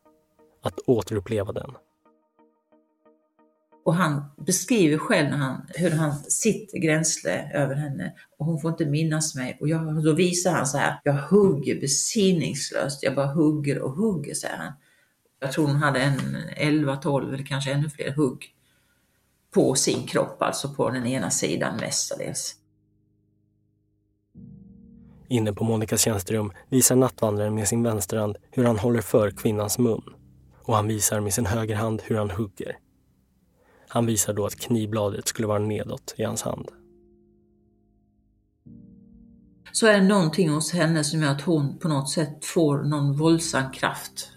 [0.64, 1.72] Att återuppleva den.
[3.84, 8.72] Och han beskriver själv när han, hur han sitter gränsle över henne och hon får
[8.72, 9.58] inte minnas mig.
[9.62, 14.34] Och jag, då visar han så här, jag hugger besinningslöst, jag bara hugger och hugger,
[14.34, 14.74] säger han.
[15.40, 18.56] Jag tror hon hade en 11, 12 eller kanske ännu fler hugg
[19.54, 22.56] på sin kropp, alltså på den ena sidan mestadels.
[25.28, 30.04] Inne på Monikas tjänsterum visar nattvandraren med sin vänsterhand hur han håller för kvinnans mun
[30.64, 32.78] och han visar med sin högerhand hur han hugger.
[33.94, 36.68] Han visar då att knivbladet skulle vara nedåt i hans hand.
[39.72, 43.18] Så är det någonting hos henne som gör att hon på något sätt får någon
[43.18, 44.30] våldsam kraft.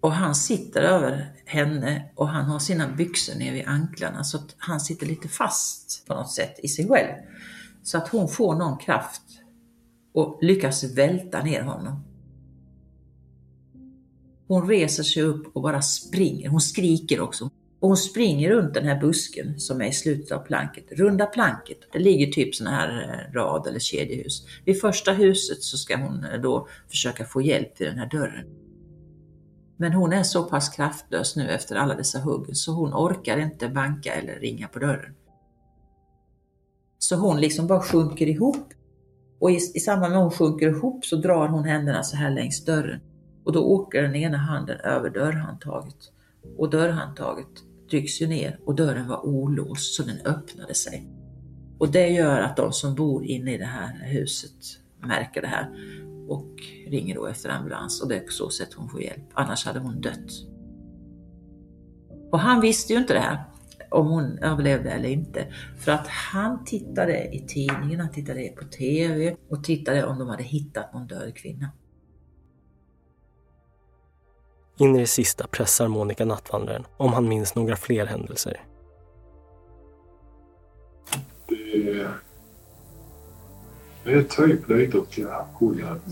[0.00, 4.54] Och han sitter över henne och han har sina byxor ner vid anklarna så att
[4.58, 7.12] han sitter lite fast på något sätt i sig själv.
[7.82, 9.22] Så att hon får någon kraft
[10.14, 12.04] och lyckas välta ner honom.
[14.48, 16.48] Hon reser sig upp och bara springer.
[16.48, 17.50] Hon skriker också.
[17.80, 21.78] Och hon springer runt den här busken som är i slutet av planket, runda planket.
[21.92, 24.46] Det ligger typ sådana här eh, rad eller kedjehus.
[24.64, 28.46] Vid första huset så ska hon eh, då försöka få hjälp till den här dörren.
[29.76, 33.68] Men hon är så pass kraftlös nu efter alla dessa hugg så hon orkar inte
[33.68, 35.14] banka eller ringa på dörren.
[36.98, 38.72] Så hon liksom bara sjunker ihop.
[39.40, 42.30] Och i, i samband med att hon sjunker ihop så drar hon händerna så här
[42.30, 43.00] längs dörren.
[43.44, 46.12] Och då åker den ena handen över dörrhandtaget.
[46.56, 51.08] Och dörrhandtaget trycks ju ner och dörren var olåst så den öppnade sig.
[51.78, 54.56] Och det gör att de som bor inne i det här huset
[55.00, 55.68] märker det här
[56.28, 56.54] och
[56.86, 59.24] ringer då efter ambulans och det är på så sätt hon får hjälp.
[59.32, 60.30] Annars hade hon dött.
[62.32, 63.44] Och han visste ju inte det här,
[63.90, 65.46] om hon överlevde eller inte.
[65.78, 70.42] För att han tittade i tidningen, han tittade på TV och tittade om de hade
[70.42, 71.70] hittat någon död kvinna.
[74.80, 78.60] In i det sista pressar Monica nattvandraren om han minns några fler händelser.
[81.48, 82.10] Det är,
[84.04, 86.06] det är typ lite åt kanske att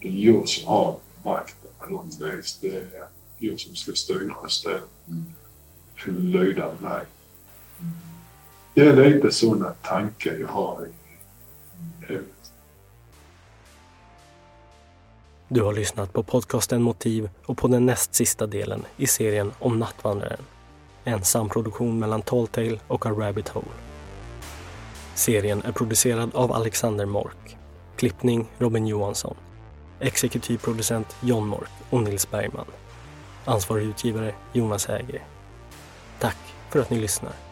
[0.00, 2.58] det är jag som har makten på något vis.
[2.60, 4.82] Det är jag som ska styra stället.
[5.96, 7.04] För lyda mig.
[8.74, 10.92] Det är lite sådana tankar jag har i
[12.06, 12.39] huvudet.
[15.52, 19.78] Du har lyssnat på podcasten Motiv och på den näst sista delen i serien om
[19.78, 20.44] Nattvandraren.
[21.04, 23.66] En samproduktion mellan Talltale och A Rabbit Hole.
[25.14, 27.56] Serien är producerad av Alexander Mork.
[27.96, 29.36] Klippning Robin Johansson.
[30.00, 32.66] Exekutiv producent John Mork och Nils Bergman.
[33.44, 35.24] Ansvarig utgivare Jonas Häger.
[36.18, 36.38] Tack
[36.68, 37.49] för att ni lyssnar.